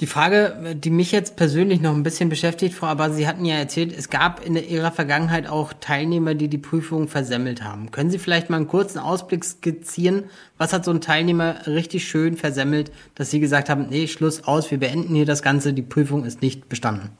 [0.00, 3.56] Die Frage, die mich jetzt persönlich noch ein bisschen beschäftigt, Frau Aber, Sie hatten ja
[3.56, 7.90] erzählt, es gab in Ihrer Vergangenheit auch Teilnehmer, die die Prüfung versemmelt haben.
[7.90, 10.24] Können Sie vielleicht mal einen kurzen Ausblick skizzieren?
[10.56, 14.70] Was hat so ein Teilnehmer richtig schön versemmelt, dass Sie gesagt haben, nee, Schluss aus,
[14.70, 17.10] wir beenden hier das Ganze, die Prüfung ist nicht bestanden?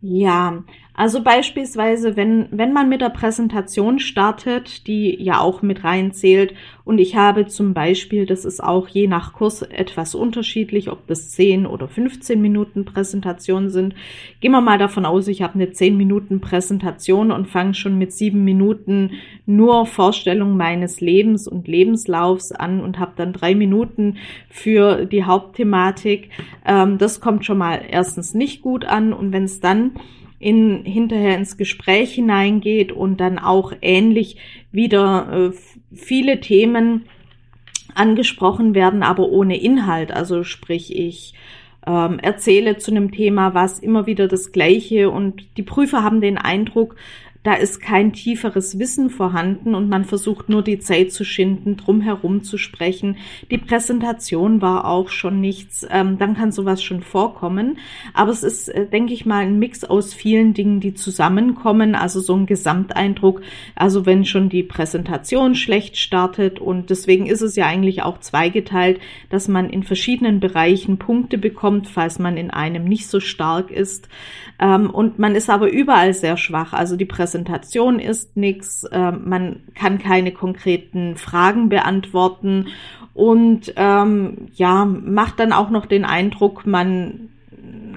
[0.00, 0.64] Ja,
[0.94, 6.98] also beispielsweise, wenn, wenn man mit der Präsentation startet, die ja auch mit reinzählt, und
[6.98, 11.64] ich habe zum Beispiel, das ist auch je nach Kurs etwas unterschiedlich, ob das 10
[11.64, 13.94] oder 15 Minuten Präsentation sind.
[14.40, 18.12] Gehen wir mal davon aus, ich habe eine 10 Minuten Präsentation und fange schon mit
[18.12, 19.12] 7 Minuten
[19.46, 24.16] nur Vorstellung meines Lebens und Lebenslaufs an und habe dann drei Minuten
[24.50, 26.30] für die Hauptthematik.
[26.66, 29.92] Ähm, das kommt schon mal erstens nicht gut an und wenn es dann
[30.42, 34.36] in, hinterher ins Gespräch hineingeht und dann auch ähnlich
[34.72, 35.56] wieder äh,
[35.94, 37.04] viele Themen
[37.94, 40.10] angesprochen werden, aber ohne Inhalt.
[40.10, 41.34] Also sprich, ich
[41.86, 46.38] ähm, erzähle zu einem Thema was immer wieder das Gleiche und die Prüfer haben den
[46.38, 46.96] Eindruck,
[47.42, 52.00] da ist kein tieferes Wissen vorhanden und man versucht nur die Zeit zu schinden, drum
[52.00, 53.16] herum zu sprechen.
[53.50, 57.78] Die Präsentation war auch schon nichts, ähm, dann kann sowas schon vorkommen.
[58.14, 62.20] Aber es ist, äh, denke ich mal, ein Mix aus vielen Dingen, die zusammenkommen, also
[62.20, 63.42] so ein Gesamteindruck.
[63.74, 69.00] Also wenn schon die Präsentation schlecht startet und deswegen ist es ja eigentlich auch zweigeteilt,
[69.30, 74.08] dass man in verschiedenen Bereichen Punkte bekommt, falls man in einem nicht so stark ist.
[74.60, 76.72] Ähm, und man ist aber überall sehr schwach.
[76.72, 77.31] Also die Präsentation
[77.98, 82.68] ist nichts, äh, man kann keine konkreten Fragen beantworten.
[83.14, 87.28] Und ähm, ja, macht dann auch noch den Eindruck, man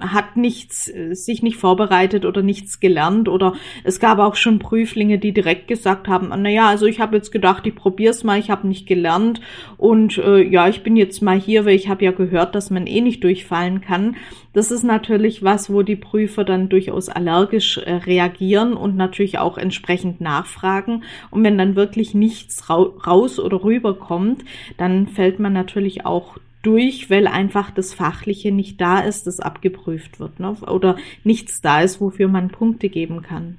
[0.01, 5.31] hat nichts, sich nicht vorbereitet oder nichts gelernt oder es gab auch schon Prüflinge, die
[5.31, 8.67] direkt gesagt haben, na ja, also ich habe jetzt gedacht, ich probier's mal, ich habe
[8.67, 9.41] nicht gelernt
[9.77, 12.87] und äh, ja, ich bin jetzt mal hier, weil ich habe ja gehört, dass man
[12.87, 14.15] eh nicht durchfallen kann.
[14.53, 19.57] Das ist natürlich was, wo die Prüfer dann durchaus allergisch äh, reagieren und natürlich auch
[19.57, 21.03] entsprechend nachfragen.
[21.31, 24.45] Und wenn dann wirklich nichts raus oder rüber kommt,
[24.77, 30.19] dann fällt man natürlich auch durch, weil einfach das Fachliche nicht da ist, das abgeprüft
[30.19, 30.55] wird, ne?
[30.67, 33.57] oder nichts da ist, wofür man Punkte geben kann.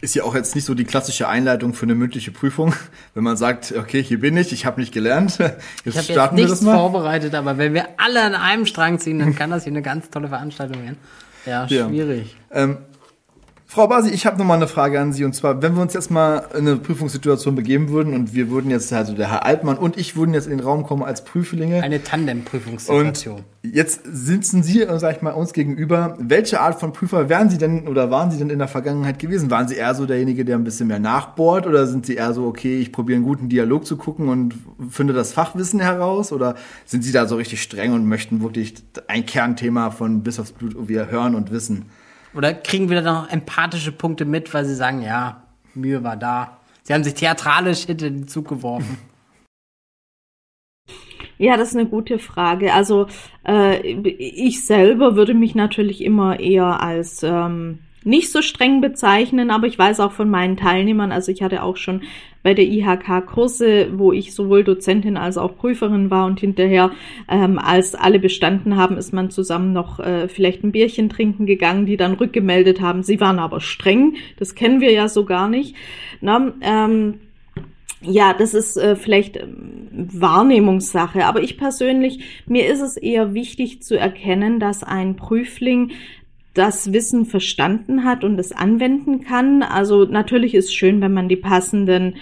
[0.00, 2.74] Ist ja auch jetzt nicht so die klassische Einleitung für eine mündliche Prüfung,
[3.14, 5.38] wenn man sagt, okay, hier bin ich, ich habe nicht gelernt.
[5.84, 9.34] Jetzt ich habe jetzt nichts vorbereitet, aber wenn wir alle an einem Strang ziehen, dann
[9.34, 10.98] kann das hier eine ganz tolle Veranstaltung werden.
[11.46, 12.36] Ja, schwierig.
[12.50, 12.64] Ja.
[12.64, 12.78] Ähm,
[13.66, 15.24] Frau Basi, ich habe nochmal eine Frage an Sie.
[15.24, 18.70] Und zwar, wenn wir uns jetzt mal in eine Prüfungssituation begeben würden und wir würden
[18.70, 21.82] jetzt, also der Herr Altmann und ich würden jetzt in den Raum kommen als Prüflinge.
[21.82, 23.40] Eine Tandem-Prüfungssituation.
[23.62, 26.16] Jetzt sitzen Sie, sag ich mal, uns gegenüber.
[26.20, 29.50] Welche Art von Prüfer wären Sie denn oder waren Sie denn in der Vergangenheit gewesen?
[29.50, 32.46] Waren Sie eher so derjenige, der ein bisschen mehr nachbohrt oder sind Sie eher so,
[32.46, 34.54] okay, ich probiere einen guten Dialog zu gucken und
[34.90, 36.32] finde das Fachwissen heraus?
[36.32, 38.74] Oder sind Sie da so richtig streng und möchten wirklich
[39.08, 41.86] ein Kernthema von bis aufs Blut wir hören und wissen?
[42.34, 45.44] Oder kriegen wir da noch empathische Punkte mit, weil sie sagen, ja,
[45.74, 46.58] Mühe war da.
[46.82, 48.98] Sie haben sich theatralisch hinter den Zug geworfen.
[51.36, 52.72] Ja, das ist eine gute Frage.
[52.72, 53.08] Also
[53.44, 59.66] äh, ich selber würde mich natürlich immer eher als ähm, nicht so streng bezeichnen, aber
[59.66, 62.02] ich weiß auch von meinen Teilnehmern, also ich hatte auch schon
[62.42, 66.90] bei der IHK Kurse, wo ich sowohl Dozentin als auch Prüferin war und hinterher,
[67.28, 71.86] ähm, als alle bestanden haben, ist man zusammen noch äh, vielleicht ein Bierchen trinken gegangen,
[71.86, 75.74] die dann rückgemeldet haben, sie waren aber streng, das kennen wir ja so gar nicht.
[76.20, 77.14] Na, ähm,
[78.06, 83.82] ja, das ist äh, vielleicht ähm, Wahrnehmungssache, aber ich persönlich, mir ist es eher wichtig
[83.82, 85.92] zu erkennen, dass ein Prüfling
[86.54, 89.62] das Wissen verstanden hat und es anwenden kann.
[89.62, 92.16] Also natürlich ist schön, wenn man die passenden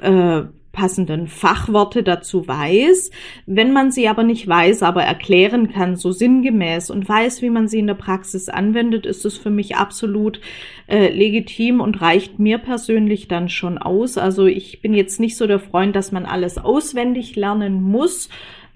[0.00, 0.42] äh,
[0.76, 3.10] passenden Fachworte dazu weiß.
[3.46, 7.66] Wenn man sie aber nicht weiß, aber erklären kann, so sinngemäß und weiß, wie man
[7.66, 10.40] sie in der Praxis anwendet, ist es für mich absolut
[10.86, 14.18] äh, legitim und reicht mir persönlich dann schon aus.
[14.18, 18.28] Also ich bin jetzt nicht so der Freund, dass man alles auswendig lernen muss,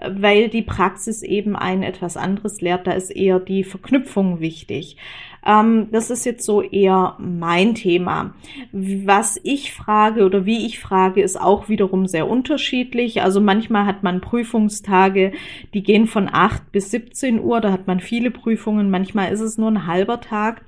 [0.08, 2.86] weil die Praxis eben ein etwas anderes lehrt.
[2.86, 4.96] Da ist eher die Verknüpfung wichtig.
[5.44, 8.34] Ähm, das ist jetzt so eher mein Thema.
[8.72, 13.22] Was ich frage oder wie ich frage, ist auch wiederum sehr unterschiedlich.
[13.22, 15.32] Also manchmal hat man Prüfungstage,
[15.74, 17.60] die gehen von 8 bis 17 Uhr.
[17.60, 18.90] Da hat man viele Prüfungen.
[18.90, 20.62] Manchmal ist es nur ein halber Tag.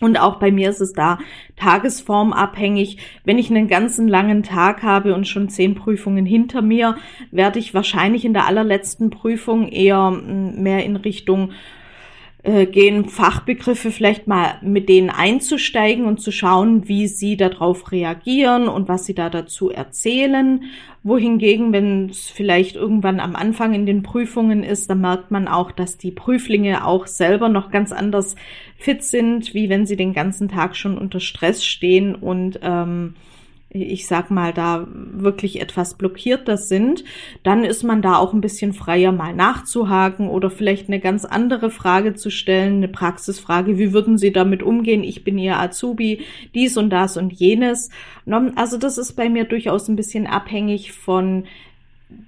[0.00, 1.18] Und auch bei mir ist es da
[1.56, 2.98] tagesformabhängig.
[3.24, 6.96] Wenn ich einen ganzen langen Tag habe und schon zehn Prüfungen hinter mir,
[7.30, 11.52] werde ich wahrscheinlich in der allerletzten Prüfung eher mm, mehr in Richtung
[12.44, 18.66] äh, gehen, Fachbegriffe vielleicht mal mit denen einzusteigen und zu schauen, wie sie darauf reagieren
[18.66, 20.64] und was sie da dazu erzählen.
[21.04, 25.70] Wohingegen, wenn es vielleicht irgendwann am Anfang in den Prüfungen ist, dann merkt man auch,
[25.70, 28.34] dass die Prüflinge auch selber noch ganz anders
[28.76, 33.14] fit sind, wie wenn sie den ganzen Tag schon unter Stress stehen und ähm,
[33.74, 37.04] ich sag mal, da wirklich etwas blockierter sind,
[37.42, 41.70] dann ist man da auch ein bisschen freier, mal nachzuhaken oder vielleicht eine ganz andere
[41.70, 45.02] Frage zu stellen, eine Praxisfrage, wie würden Sie damit umgehen?
[45.02, 46.20] Ich bin Ihr Azubi,
[46.54, 47.90] dies und das und jenes.
[48.56, 51.44] Also das ist bei mir durchaus ein bisschen abhängig von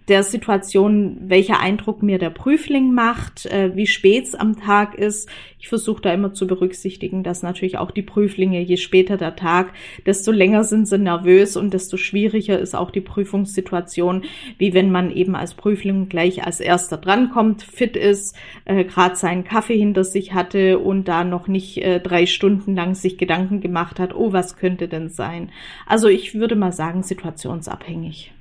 [0.09, 5.31] der Situation, welcher Eindruck mir der Prüfling macht, äh, wie spät es am Tag ist.
[5.59, 9.73] Ich versuche da immer zu berücksichtigen, dass natürlich auch die Prüflinge, je später der Tag,
[10.05, 14.25] desto länger sind sie nervös und desto schwieriger ist auch die Prüfungssituation,
[14.59, 19.45] wie wenn man eben als Prüfling gleich als erster drankommt, fit ist, äh, gerade seinen
[19.45, 23.99] Kaffee hinter sich hatte und da noch nicht äh, drei Stunden lang sich Gedanken gemacht
[23.99, 25.51] hat, oh, was könnte denn sein?
[25.87, 28.35] Also ich würde mal sagen, situationsabhängig.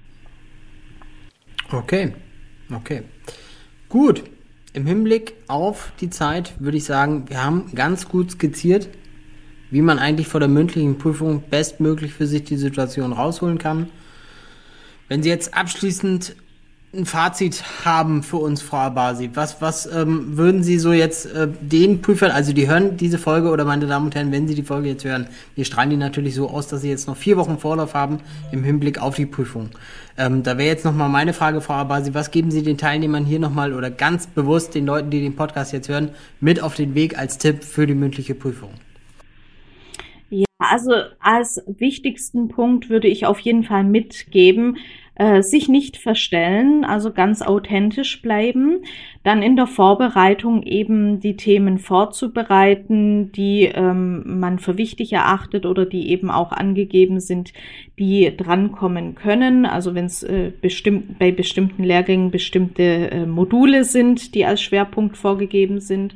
[1.73, 2.13] Okay,
[2.71, 3.03] okay.
[3.89, 4.23] Gut.
[4.75, 8.89] Im Hinblick auf die Zeit würde ich sagen, wir haben ganz gut skizziert,
[9.69, 13.89] wie man eigentlich vor der mündlichen Prüfung bestmöglich für sich die Situation rausholen kann.
[15.09, 16.35] Wenn Sie jetzt abschließend
[16.95, 19.31] ein Fazit haben für uns, Frau Abasi?
[19.33, 23.49] Was, was ähm, würden Sie so jetzt äh, den Prüfern, also die hören diese Folge
[23.49, 26.35] oder meine Damen und Herren, wenn Sie die Folge jetzt hören, wir strahlen die natürlich
[26.35, 28.19] so aus, dass Sie jetzt noch vier Wochen Vorlauf haben
[28.51, 29.69] im Hinblick auf die Prüfung.
[30.17, 33.39] Ähm, da wäre jetzt nochmal meine Frage, Frau Abasi, was geben Sie den Teilnehmern hier
[33.39, 36.09] nochmal oder ganz bewusst den Leuten, die den Podcast jetzt hören,
[36.41, 38.69] mit auf den Weg als Tipp für die mündliche Prüfung?
[40.29, 44.77] Ja, also als wichtigsten Punkt würde ich auf jeden Fall mitgeben,
[45.15, 48.83] äh, sich nicht verstellen, also ganz authentisch bleiben,
[49.23, 55.85] dann in der Vorbereitung eben die Themen vorzubereiten, die ähm, man für wichtig erachtet oder
[55.85, 57.53] die eben auch angegeben sind,
[57.97, 59.65] die drankommen können.
[59.65, 65.15] Also wenn es äh, bestimmt, bei bestimmten Lehrgängen bestimmte äh, Module sind, die als Schwerpunkt
[65.15, 66.15] vorgegeben sind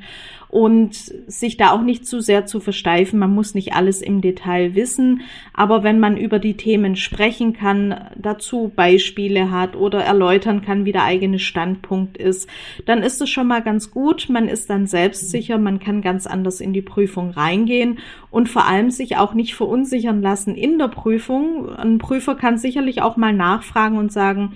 [0.49, 3.19] und sich da auch nicht zu sehr zu versteifen.
[3.19, 5.21] Man muss nicht alles im Detail wissen,
[5.53, 10.93] aber wenn man über die Themen sprechen kann, dazu Beispiele hat oder erläutern kann, wie
[10.93, 12.49] der eigene Standpunkt ist,
[12.85, 14.27] dann ist es schon mal ganz gut.
[14.29, 17.99] Man ist dann selbstsicher, man kann ganz anders in die Prüfung reingehen
[18.31, 21.69] und vor allem sich auch nicht verunsichern lassen in der Prüfung.
[21.75, 24.53] Ein Prüfer kann sicherlich auch mal nachfragen und sagen,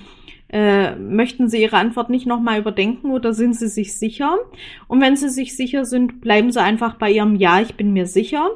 [0.51, 4.37] Äh, möchten Sie Ihre Antwort nicht nochmal überdenken oder sind Sie sich sicher?
[4.89, 8.05] Und wenn Sie sich sicher sind, bleiben Sie einfach bei Ihrem Ja, ich bin mir
[8.05, 8.49] sicher.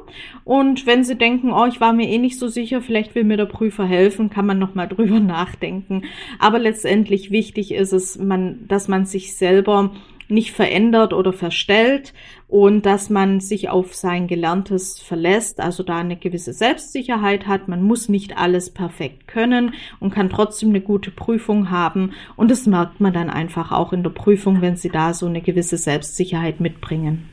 [0.44, 3.38] Und wenn Sie denken, oh, ich war mir eh nicht so sicher, vielleicht will mir
[3.38, 6.02] der Prüfer helfen, kann man nochmal drüber nachdenken.
[6.38, 9.92] Aber letztendlich wichtig ist es, man, dass man sich selber
[10.28, 12.12] nicht verändert oder verstellt
[12.48, 17.68] und dass man sich auf sein Gelerntes verlässt, also da eine gewisse Selbstsicherheit hat.
[17.68, 22.66] Man muss nicht alles perfekt können und kann trotzdem eine gute Prüfung haben und das
[22.66, 26.60] merkt man dann einfach auch in der Prüfung, wenn sie da so eine gewisse Selbstsicherheit
[26.60, 27.28] mitbringen.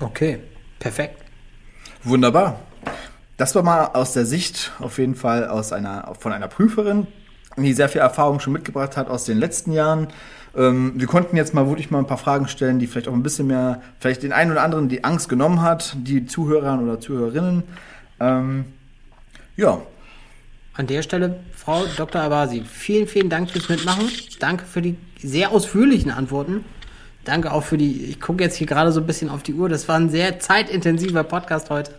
[0.00, 0.38] Okay,
[0.78, 1.22] perfekt.
[2.02, 2.60] Wunderbar.
[3.36, 7.06] Das war mal aus der Sicht auf jeden Fall aus einer, von einer Prüferin,
[7.56, 10.08] die sehr viel Erfahrung schon mitgebracht hat aus den letzten Jahren.
[10.56, 13.22] Ähm, wir konnten jetzt mal wirklich mal ein paar Fragen stellen, die vielleicht auch ein
[13.22, 17.62] bisschen mehr, vielleicht den einen oder anderen die Angst genommen hat, die Zuhörer oder Zuhörerinnen.
[18.18, 18.64] Ähm,
[19.56, 19.80] ja.
[20.74, 22.22] An der Stelle, Frau Dr.
[22.22, 24.08] Abasi, vielen, vielen Dank fürs Mitmachen.
[24.38, 26.64] Danke für die sehr ausführlichen Antworten.
[27.24, 29.68] Danke auch für die, ich gucke jetzt hier gerade so ein bisschen auf die Uhr,
[29.68, 31.94] das war ein sehr zeitintensiver Podcast heute.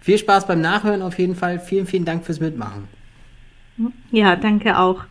[0.00, 1.58] Viel Spaß beim Nachhören auf jeden Fall.
[1.58, 2.99] Vielen, vielen Dank fürs Mitmachen.
[4.10, 5.04] Ja, danke auch.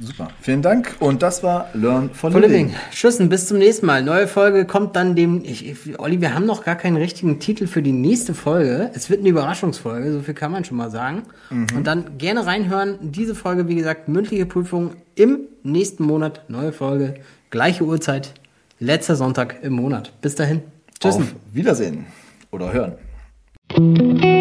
[0.00, 0.96] Super, vielen Dank.
[0.98, 2.66] Und das war Learn for, for Living.
[2.66, 2.80] Living.
[2.90, 4.02] Tschüssen, bis zum nächsten Mal.
[4.02, 5.44] Neue Folge kommt dann dem.
[5.44, 8.90] Ich, ich, Olli, wir haben noch gar keinen richtigen Titel für die nächste Folge.
[8.94, 11.22] Es wird eine Überraschungsfolge, so viel kann man schon mal sagen.
[11.50, 11.66] Mhm.
[11.76, 12.98] Und dann gerne reinhören.
[13.02, 16.42] Diese Folge, wie gesagt, mündliche Prüfung im nächsten Monat.
[16.48, 17.14] Neue Folge,
[17.50, 18.34] gleiche Uhrzeit,
[18.80, 20.12] letzter Sonntag im Monat.
[20.20, 20.62] Bis dahin.
[20.98, 21.22] Tschüssen.
[21.22, 22.06] Auf Wiedersehen
[22.50, 24.33] oder hören.